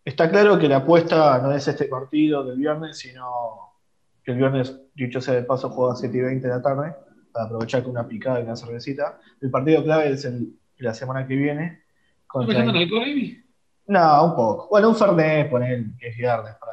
[0.04, 3.76] Está claro que la apuesta no es este partido del viernes, sino
[4.24, 6.96] que el viernes, dicho sea de paso, juega a 7 y 20 de la tarde,
[7.32, 9.20] para aprovechar con una picada y una cervecita.
[9.42, 11.66] El partido clave es el, la semana que viene.
[11.66, 13.44] ¿Estás Contra pensando en alcohol, Amy?
[13.88, 14.68] no, un poco.
[14.70, 16.72] Bueno, un Fernet, poner que es viernes para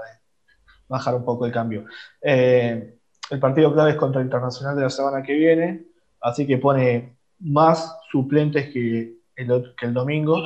[0.89, 1.87] bajar un poco el cambio.
[2.21, 2.94] Eh,
[3.31, 5.87] el partido clave es contra el Internacional de la semana que viene,
[6.21, 10.37] así que pone más suplentes que el, ot- que el domingo.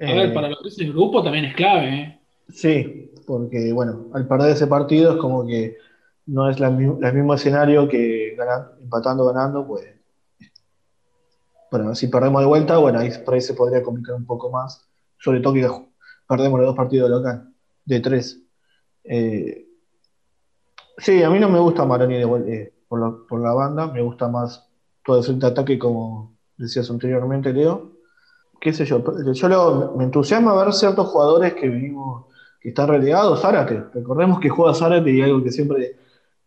[0.00, 2.20] A ver, Eh, para lo que es el grupo también es clave, ¿eh?
[2.48, 5.76] Sí, porque bueno, al perder ese partido es como que
[6.26, 9.84] no es la el mismo escenario que ganar- empatando, ganando, pues.
[11.70, 14.86] Bueno, si perdemos de vuelta, bueno, ahí por ahí se podría complicar un poco más,
[15.18, 15.68] sobre todo que
[16.28, 17.52] perdemos los dos partidos local,
[17.84, 18.40] de tres.
[19.04, 19.65] Eh,
[20.98, 24.68] sí, a mí no me gusta Maroni eh, por, la, banda, me gusta más
[25.04, 27.92] todo el de ataque, como decías anteriormente, Leo.
[28.60, 32.26] Qué sé yo, yo lo- me entusiasma ver ciertos jugadores que venimos
[32.60, 33.84] que están relegados, Zárate.
[33.94, 35.96] Recordemos que juega Zárate y algo que siempre,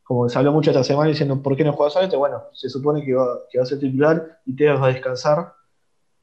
[0.04, 3.06] como se habló mucho esta semana diciendo por qué no juega Zárate, bueno, se supone
[3.06, 5.54] que va, que va a ser titular y Tevez va a descansar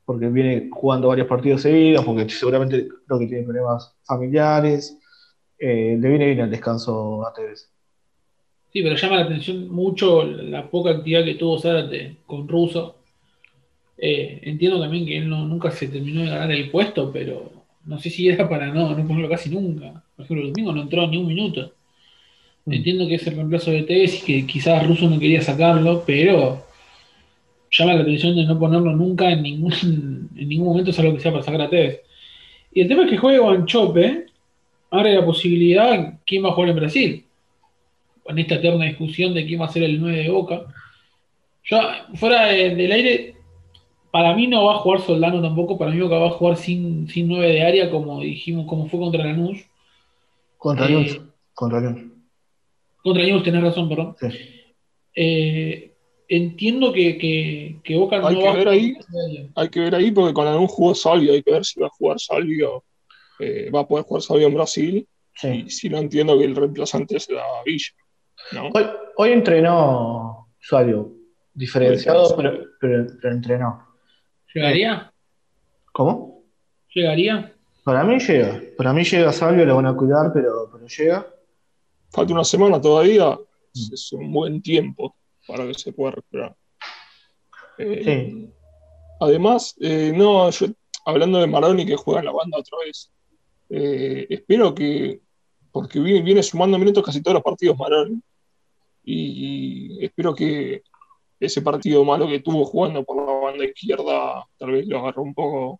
[0.04, 4.96] porque viene jugando varios partidos seguidos, porque seguramente creo que tiene problemas familiares.
[5.58, 7.70] Eh, le viene bien el descanso a Tevez.
[8.76, 12.96] Sí, pero llama la atención mucho la poca actividad que tuvo Zárate con Russo.
[13.96, 17.50] Eh, entiendo también que él no- nunca se terminó de ganar el puesto, pero
[17.86, 20.04] no sé si era para no, no ponerlo casi nunca.
[20.14, 21.72] Por ejemplo, el domingo no entró ni un minuto.
[22.66, 22.72] Mm.
[22.74, 26.62] Entiendo que es el reemplazo de Tevez y que quizás Russo no quería sacarlo, pero
[27.70, 29.72] llama la atención de no ponerlo nunca en ningún,
[30.36, 32.02] en ningún momento, salvo que sea para sacar a Tevez.
[32.74, 34.26] Y el tema es que juegue Guanchope,
[34.90, 37.25] abre la posibilidad quién va a jugar en Brasil.
[38.28, 40.66] En esta eterna discusión de quién va a ser el 9 de Boca.
[41.64, 41.78] Yo,
[42.14, 43.34] fuera de- del aire,
[44.10, 47.08] para mí no va a jugar Soldano tampoco, para mí Boca va a jugar sin,
[47.08, 49.58] sin 9 de área, como dijimos, como fue contra Lanús.
[50.58, 51.20] Contra Eh, Lanús,
[51.54, 52.12] Contra Lanús.
[53.02, 54.16] Contra Lanús, tenés razón, perdón.
[54.20, 54.26] Sí.
[55.14, 55.92] Eh,
[56.28, 58.80] entiendo que, que, que Boca no Hay va que a ver jugar ahí.
[58.86, 59.50] sin 9 de área.
[59.56, 61.90] Hay que ver ahí porque con algún jugó Salvio, hay que ver si va a
[61.90, 62.84] jugar Salvio.
[63.38, 65.06] eh, va a poder jugar Salvio en Brasil.
[65.34, 65.64] Sí.
[65.66, 67.88] Y si no entiendo que el reemplazante será Villa.
[68.52, 68.68] ¿No?
[68.74, 71.12] Hoy, hoy entrenó Salvio.
[71.54, 73.86] diferenciado, pero, pero, entrenó.
[74.54, 75.12] ¿Llegaría?
[75.92, 76.42] ¿Cómo?
[76.94, 77.52] ¿Llegaría?
[77.84, 78.60] Para mí llega.
[78.76, 81.26] Para mí llega Salvio, lo van a cuidar, pero, pero llega.
[82.10, 83.38] Falta una semana todavía.
[83.92, 85.14] Es un buen tiempo
[85.46, 86.56] para que se pueda recuperar.
[87.78, 88.52] Eh, sí.
[89.20, 90.66] Además, eh, no, yo,
[91.04, 93.10] hablando de Maroni que juega en la banda otra vez,
[93.70, 95.20] eh, espero que,
[95.76, 98.18] porque viene, sumando minutos casi todos los partidos Maroni,
[99.04, 100.80] y, espero que
[101.38, 105.34] ese partido malo que tuvo jugando por la banda izquierda tal vez lo agarró un
[105.34, 105.78] poco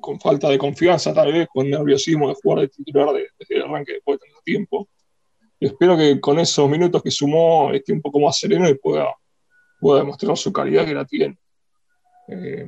[0.00, 3.92] con falta de confianza, tal vez con nerviosismo de jugar de titular desde el arranque
[3.92, 4.88] después de tanto tiempo.
[5.60, 9.14] espero que con esos minutos que sumó esté un poco más sereno y pueda,
[9.78, 11.36] pueda demostrar su calidad que la tiene.
[12.28, 12.66] Eh,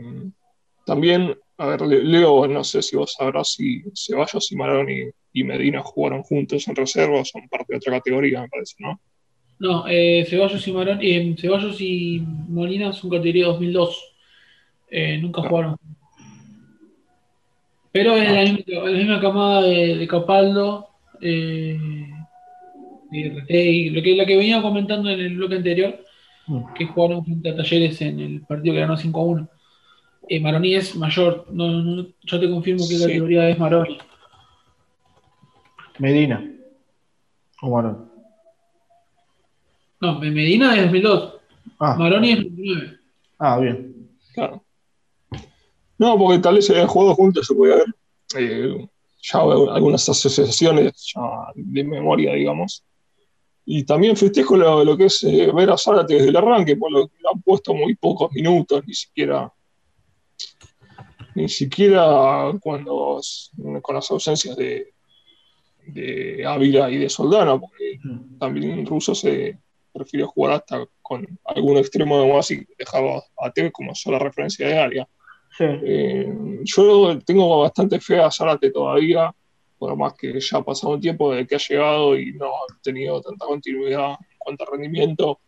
[0.84, 5.82] también, a ver, Leo, no sé si vos sabrás si Ceballos y Maroni y Medina
[5.82, 8.98] jugaron juntos en reserva son parte de otra categoría, me parece, ¿no?
[9.58, 14.14] No, eh, Ceballos y Maroni, eh, Ceballos y Molina son categoría 2002.
[15.20, 15.76] nunca jugaron.
[17.92, 18.90] Pero es la, ah.
[18.90, 20.88] misma, camada de, Capaldo,
[21.20, 21.78] eh,
[23.12, 26.02] y lo que, la que venía comentando en el bloque anterior,
[26.46, 26.72] mm.
[26.74, 29.48] que jugaron frente a Talleres en el partido que ganó 5 a 1.
[30.28, 31.46] Eh, Maroni es mayor.
[31.52, 33.98] No, yo te confirmo qué categoría es Maroni.
[35.98, 36.44] Medina.
[37.62, 38.04] O Maroni.
[40.00, 41.34] No, Medina es 2002.
[41.78, 41.96] Ah.
[41.98, 42.98] Maroni es 2009.
[43.38, 44.10] Ah, bien.
[44.34, 44.62] Claro.
[45.98, 47.86] No, porque tal vez se hayan jugado juntos, se puede ver.
[48.36, 48.88] Eh,
[49.22, 50.92] ya algunas asociaciones
[51.54, 52.84] de memoria, digamos.
[53.64, 56.92] Y también festejo lo, lo que es eh, ver a Zárate desde el arranque, por
[56.92, 59.52] lo que han puesto muy pocos minutos, ni siquiera
[61.36, 63.20] ni siquiera cuando
[63.82, 64.94] con las ausencias de,
[65.86, 67.98] de Ávila y de Soldano, porque
[68.38, 69.58] también Russo se
[69.92, 74.66] prefirió jugar hasta con algún extremo de más y dejaba a Tevez como sola referencia
[74.66, 75.08] de área.
[75.58, 79.34] Eh, yo tengo bastante fe a Zárate todavía,
[79.78, 82.80] por más que ya ha pasado un tiempo desde que ha llegado y no ha
[82.82, 85.40] tenido tanta continuidad en cuanto a rendimiento.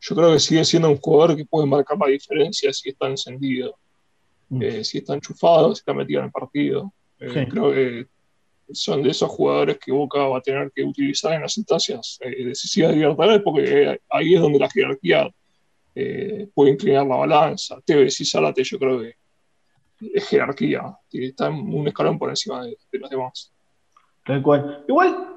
[0.00, 3.76] Yo creo que sigue siendo un jugador que puede marcar la diferencia si está encendido.
[4.48, 4.62] Mm.
[4.62, 6.92] Eh, si está enchufado, si está metido en el partido.
[7.20, 8.06] Eh, creo que
[8.72, 12.44] son de esos jugadores que Boca va a tener que utilizar en las instancias eh,
[12.44, 15.30] decisivas de Libertadores, porque ahí es donde la jerarquía
[16.54, 17.76] puede inclinar la balanza.
[17.84, 19.14] Tevez y Zárate, yo creo que
[20.14, 23.52] es jerarquía, está un escalón por encima de, los demás.
[24.24, 24.84] Tal cual.
[24.86, 25.28] Igual,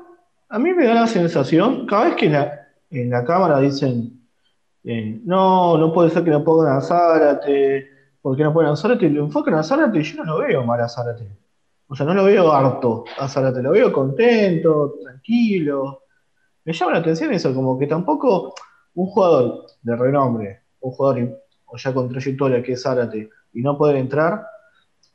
[0.50, 2.28] a mí me da la sensación, cada vez que
[2.92, 4.22] en la, cámara dicen,
[4.84, 9.10] no, no puede ser que no pongan a Zárate ¿Por qué no ponen a Zárate?
[9.10, 11.28] Lo enfocan a Zárate y yo no lo veo mal a Zárate.
[11.92, 16.04] O sea, no lo veo harto a Zárate, lo veo contento, tranquilo.
[16.64, 18.54] Me llama la atención eso, como que tampoco
[18.94, 23.78] un jugador de renombre, un jugador o ya con trayectoria que es Zárate, y no
[23.78, 24.42] poder entrar,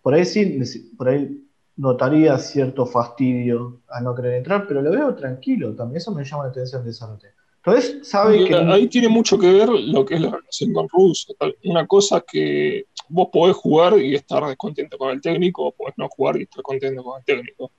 [0.03, 0.61] por ahí sí,
[0.99, 6.13] por ahí notaría cierto fastidio a no querer entrar, pero lo veo tranquilo también, eso
[6.13, 7.29] me llama la atención de Zárate.
[7.67, 8.55] Entonces, sabe que...
[8.55, 11.35] Ahí tiene mucho que ver lo que es la relación con Russo.
[11.65, 16.09] Una cosa que vos podés jugar y estar descontento con el técnico, o podés no
[16.09, 17.73] jugar y estar contento con el técnico.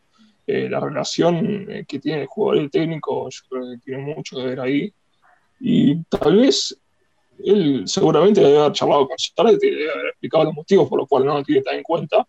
[0.45, 4.13] Eh, la relación eh, que tiene el jugador y el técnico, yo creo que tiene
[4.13, 4.93] mucho que ver ahí.
[5.61, 6.77] Y tal vez
[7.45, 11.27] él seguramente debe haber charlado con y debe haber explicado los motivos por los cuales
[11.27, 12.27] no lo tiene tan en cuenta.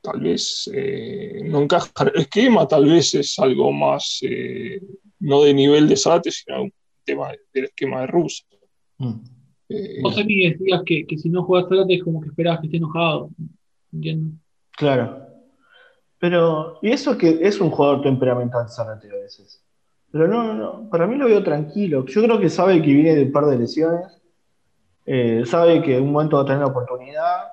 [0.00, 4.20] Tal vez eh, no encaja en el esquema, tal vez es algo más
[5.20, 6.72] no de nivel de Zárate, sino un
[7.04, 8.44] tema del esquema de Russo.
[8.98, 9.14] Mm.
[9.68, 12.78] Eh, Vos decías que, que, si no juegas Zárate es como que esperabas que esté
[12.78, 13.30] enojado.
[14.72, 15.26] Claro.
[16.18, 19.62] Pero, y eso que es un jugador temperamental Zárate a veces.
[20.10, 22.04] Pero no, no, para mí lo veo tranquilo.
[22.06, 24.20] Yo creo que sabe que viene de un par de lesiones,
[25.04, 27.48] eh, sabe que en un momento va a tener la oportunidad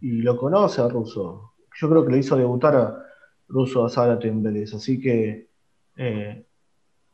[0.00, 1.49] y lo conoce a Russo.
[1.76, 3.06] Yo creo que le hizo debutar a
[3.48, 5.48] Russo a Zárate en Vélez, así que
[5.96, 6.44] eh,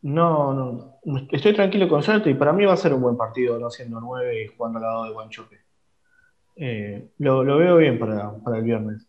[0.03, 3.59] no, no, estoy tranquilo con Zárate y para mí va a ser un buen partido,
[3.59, 5.61] no siendo nueve y jugando al lado de Guanchope.
[6.57, 9.07] Eh, lo, veo bien para, el viernes.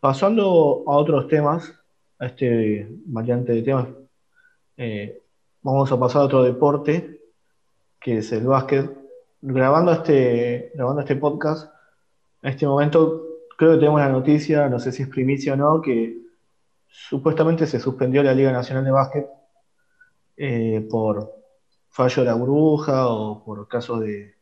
[0.00, 1.74] Pasando a otros temas,
[2.18, 3.88] a este variante de temas,
[4.76, 5.22] eh,
[5.62, 7.20] vamos a pasar a otro deporte,
[8.00, 8.90] que es el básquet.
[9.40, 11.70] Grabando este, grabando este podcast,
[12.42, 15.80] en este momento creo que tenemos la noticia, no sé si es primicia o no,
[15.80, 16.18] que
[16.88, 19.26] supuestamente se suspendió la Liga Nacional de Básquet
[20.36, 21.32] eh, por
[21.90, 24.34] fallo de la burbuja o por casos de,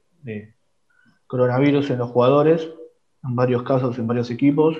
[1.26, 2.68] coronavirus en los jugadores,
[3.24, 4.76] en varios casos en varios equipos.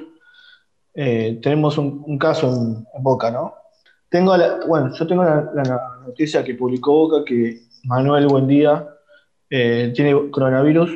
[0.95, 3.55] Eh, tenemos un, caso en, Boca, ¿no?
[4.11, 4.35] Tengo
[4.68, 8.87] bueno, yo tengo la, noticia que publicó Boca que Manuel Buendía
[9.49, 10.90] eh, tiene coronavirus,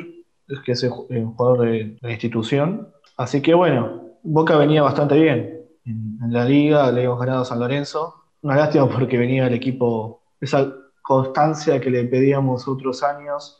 [0.63, 2.93] que es un jugador de la institución.
[3.17, 7.59] Así que bueno, Boca venía bastante bien en, la liga, le hemos ganado a San
[7.59, 8.13] Lorenzo.
[8.41, 13.59] Una lástima porque venía el equipo, esa constancia que le pedíamos otros años,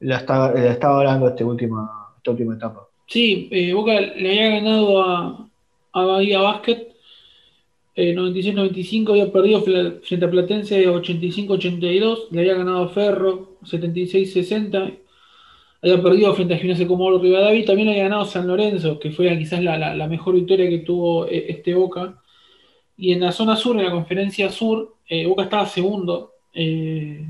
[0.00, 2.88] la estaba, la estaba dando esta última, esta última etapa.
[3.06, 5.50] Sí, eh, Boca le había ganado a,
[5.92, 6.88] Bahía Basket
[7.96, 14.98] 96-95, eh, había perdido frente a Platense 85-82, le había ganado a Ferro 76-60,
[15.82, 19.62] había perdido frente a Gimnasia Comodoro Rivadavia también había ganado San Lorenzo, que fue quizás
[19.62, 22.22] la, mejor victoria que tuvo eh, este Boca.
[22.96, 26.32] Y en la zona sur, en la conferencia sur, eh, Boca estaba segundo,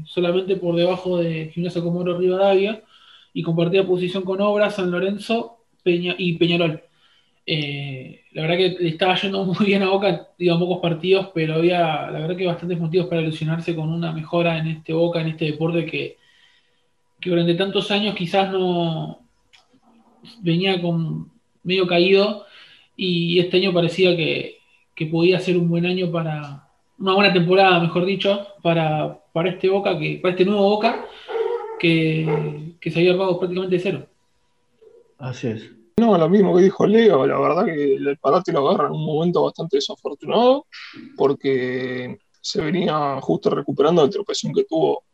[0.04, 2.82] solamente por debajo de Gimnasia Comodoro Rivadavia,
[3.32, 6.82] y compartía posición con Obra, San Lorenzo Peña, y Peñarol.
[7.48, 11.54] Eh, la verdad que le estaba yendo muy bien a Boca, digo, pocos partidos, pero
[11.54, 15.28] había, la verdad que bastantes motivos para ilusionarse con una mejora en este Boca, en
[15.28, 16.16] este deporte que,
[17.20, 19.20] durante tantos años quizás no
[20.40, 21.30] venía con
[21.62, 22.44] medio caído
[22.96, 24.58] y este año parecía que,
[25.10, 29.98] podía ser un buen año para, una buena temporada, mejor dicho, para, para este Boca,
[29.98, 31.04] que, para este nuevo Boca,
[31.78, 34.06] que, que se había armado prácticamente de cero.
[35.18, 35.70] Así es.
[35.98, 39.06] No, lo mismo que dijo Leo, la verdad que el Parate lo agarra en un
[39.06, 40.66] momento bastante desafortunado,
[41.16, 45.04] porque se venía justo recuperando la tropezón que tuvo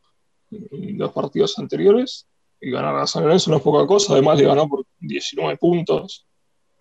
[0.71, 2.27] los partidos anteriores,
[2.61, 6.27] y ganar a San Lorenzo no es poca cosa, además le ganó por 19 puntos,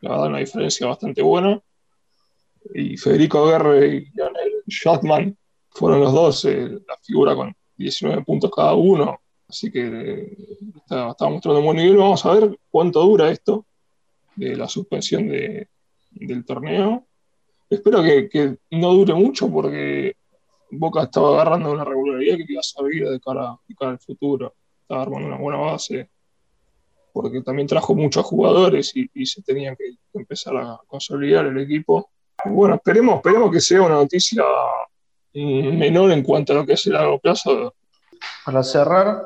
[0.02, 1.60] la verdad una diferencia bastante buena,
[2.74, 5.38] y Federico Aguerre y Janel Shatman
[5.70, 10.38] fueron los dos eh, la figura con 19 puntos cada uno, así que eh,
[10.76, 13.66] está, mostrando un buen nivel, vamos a ver cuánto dura esto,
[14.36, 15.68] de la suspensión de,
[16.12, 17.06] del torneo.
[17.70, 20.16] Espero que, no dure mucho porque
[20.72, 24.54] Boca estaba agarrando una regularidad que iba a servir de cara, de cara al futuro.
[24.82, 26.10] Estaba armando una buena base
[27.14, 32.10] porque también trajo muchos jugadores y, se tenía que empezar a consolidar el equipo.
[32.46, 34.44] Bueno, esperemos, esperemos que sea una noticia
[35.34, 37.76] menor en cuanto a lo que es el largo plazo.
[38.46, 39.26] Para cerrar,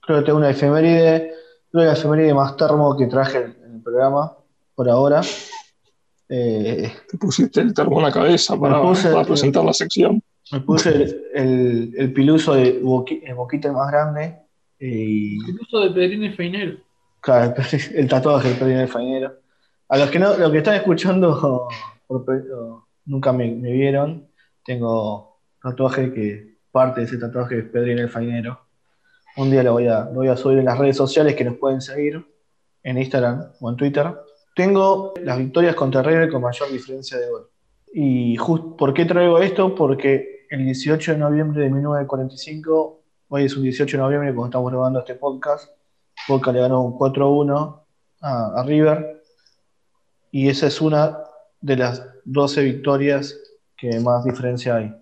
[0.00, 1.34] creo que tengo una efeméride,
[1.70, 3.54] creo que la efeméride más termo que traje
[3.88, 4.36] programa
[4.74, 5.22] por ahora.
[6.28, 8.82] Eh, Te pusiste el termo en la cabeza para,
[9.24, 10.22] presentar la sección.
[10.52, 14.36] Me puse el, el, piluso de boquita más grande.
[14.78, 15.38] Y...
[15.38, 16.78] El piluso de Pedrín Feinero.
[17.20, 17.54] Claro,
[17.94, 19.34] el, tatuaje de Pedrín Feinero.
[19.88, 21.68] A los que no, los que están escuchando
[23.06, 24.28] nunca me, vieron,
[24.64, 28.60] tengo tatuaje que parte de ese tatuaje es Pedrín el Fainero.
[29.36, 31.56] Un día lo voy, a, lo voy a subir en las redes sociales que nos
[31.56, 32.24] pueden seguir
[32.82, 34.14] en Instagram o en Twitter,
[34.54, 37.48] tengo las victorias contra River con mayor diferencia de gol.
[37.92, 39.74] ¿Y por qué traigo esto?
[39.74, 44.72] Porque el 18 de noviembre de 1945, hoy es un 18 de noviembre cuando estamos
[44.72, 45.70] grabando este podcast,
[46.26, 47.80] Boca le ganó un 4-1
[48.22, 49.22] a, River
[50.30, 51.18] y esa es una
[51.60, 53.38] de las 12 victorias
[53.76, 54.94] que más diferencia hay.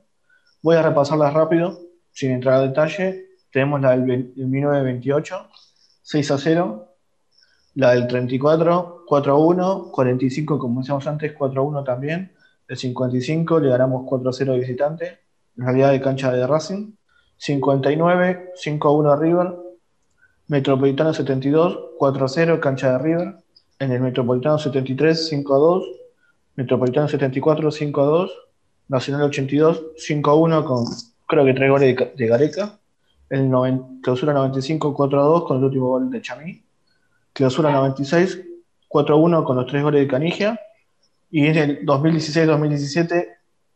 [0.63, 1.81] Voy a repasarlas rápido,
[2.13, 3.27] sin entrar al detalle.
[3.53, 5.49] Tenemos la del 1928,
[6.03, 6.95] 6 a 0,
[7.75, 12.33] la del 34, 4 a 1, 45, como decíamos antes, 4 a 1 también.
[12.69, 15.26] El 55 le ganamos 4 a 0 de visitante,
[15.57, 16.93] realidad de cancha de Racing.
[17.39, 19.55] 59, 5 a 1 a River.
[20.49, 23.37] Metropolitano 72, 4 a 0, cancha de River.
[23.79, 25.85] En el Metropolitano 73, 5 a 2.
[26.57, 28.31] Metropolitano 74, 5 a 2.
[28.89, 30.85] Nacional 82, 5 a 1 con,
[31.27, 32.79] creo que 3 goles de, Gareca.
[33.29, 33.51] El
[34.03, 36.63] clausura 95, 4 a 2 con el último gol de Chamí.
[37.33, 38.41] Clausura 96,
[38.89, 40.61] 4-1 con los tres goles de Canigia.
[41.31, 43.27] Y en el 2016-2017,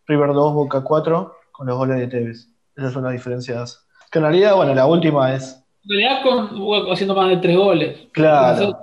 [0.07, 2.49] River 2, Boca 4 con los goles de Tevez.
[2.75, 3.87] Esas son las diferencias.
[4.11, 5.63] Que en realidad, bueno, la última es.
[5.85, 8.09] En realidad, con, haciendo más de tres goles.
[8.13, 8.79] Claro.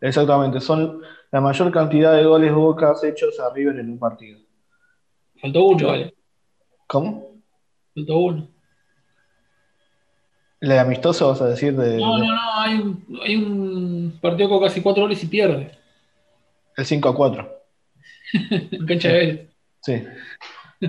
[0.00, 0.58] Exactamente.
[0.58, 4.40] Son la mayor cantidad de goles Boca hechos a River en un partido.
[5.38, 6.14] Faltó uno, ¿vale?
[6.86, 7.34] ¿Cómo?
[7.94, 8.48] Faltó uno.
[10.60, 11.76] ¿Le amistoso vas a decir?
[11.76, 15.72] De, no, no, no, hay un, hay un partido con casi cuatro goles y pierde.
[16.74, 17.62] El 5 a 4.
[18.50, 19.50] en cancha de él.
[19.82, 20.02] Sí,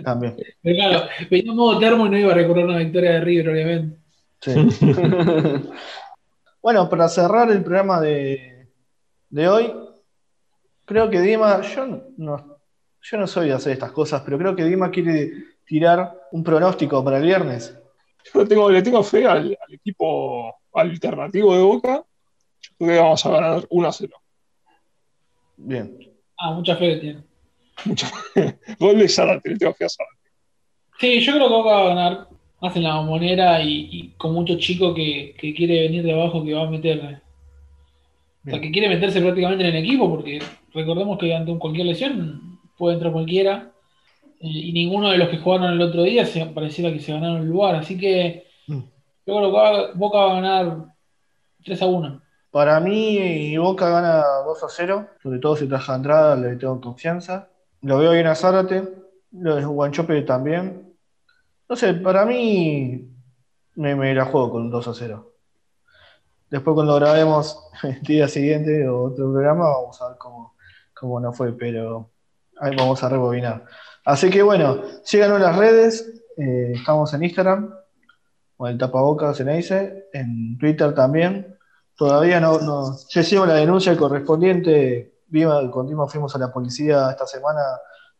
[0.03, 0.35] también.
[0.61, 3.49] Pero claro, venía en modo termo y no iba a recordar una victoria de River,
[3.49, 3.97] obviamente.
[4.41, 4.53] Sí.
[6.61, 8.67] bueno, para cerrar el programa de,
[9.29, 9.73] de hoy,
[10.85, 12.59] creo que Dima, yo no,
[13.01, 15.31] yo no soy de hacer estas cosas, pero creo que Dima quiere
[15.65, 17.77] tirar un pronóstico para el viernes.
[18.33, 22.05] Yo le tengo, le tengo fe al, equipo alternativo de Boca.
[22.61, 24.13] Yo creo que vamos a ganar 1 a 0.
[25.57, 25.97] Bien.
[26.37, 27.23] Ah, mucha fe tiene.
[27.84, 28.59] Mucha fe.
[28.80, 30.30] Gol de Zárate, le tengo fe a Zárate.
[30.99, 32.28] Sí, yo creo que Boca va a ganar.
[32.61, 36.63] más en la bombonera y, con muchos chicos que, quiere venir de abajo que va
[36.63, 37.21] a meter.
[38.45, 40.39] O sea, que quiere meterse prácticamente en el equipo, porque
[40.73, 43.71] recordemos que ante cualquier lesión puede entrar cualquiera.
[44.39, 47.49] Y, ninguno de los que jugaron el otro día se, pareciera que se ganaron el
[47.49, 47.76] lugar.
[47.76, 48.80] Así que mm.
[49.26, 50.86] yo creo que Boca va a ganar
[51.63, 52.21] 3 a 1.
[52.51, 57.49] Para mí, Boca gana 2 a 0, sobre todo si traje entrada, le tengo confianza.
[57.86, 58.83] Lo veo bien a Zárate,
[59.31, 60.91] lo de Guanchope también.
[61.69, 63.07] No sé, para mí
[63.75, 65.33] me, me la juego con 2 a 0.
[66.49, 70.55] Después cuando grabemos el día siguiente o otro programa, vamos a ver cómo,
[70.95, 72.09] cómo no fue, pero
[72.59, 73.65] ahí vamos a rebobinar.
[74.03, 77.71] Así que bueno, síganos en las redes, eh, estamos en Instagram,
[78.57, 81.55] con el tapabocas en dice, en Twitter también.
[81.95, 85.14] Todavía no, no ya hicimos la denuncia correspondiente,
[85.71, 87.61] continuo fuimos a la policía esta semana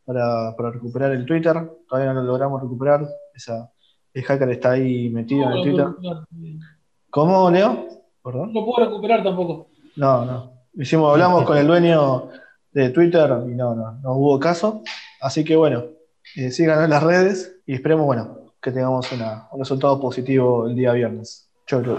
[0.06, 1.56] para, recuperar el Twitter,
[1.88, 3.72] todavía no lo logramos recuperar, esa,
[4.14, 5.88] el hacker está ahí metido en el Twitter.
[7.10, 7.88] ¿Cómo, Leo?
[8.24, 8.54] ¿Perdón?
[8.54, 9.70] No puedo recuperar tampoco.
[9.96, 10.52] No, no.
[10.74, 12.30] Hicimos, hablamos con el dueño
[12.72, 14.84] de Twitter y no, no, no hubo caso.
[15.22, 15.86] Así que bueno,
[16.36, 20.92] eh, síganos en las redes y esperemos, bueno, que tengamos un resultado positivo el día
[20.92, 21.50] viernes.
[21.68, 21.98] Chau, chau.